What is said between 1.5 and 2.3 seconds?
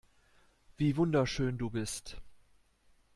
du bist.